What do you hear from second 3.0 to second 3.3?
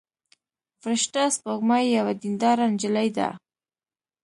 ده.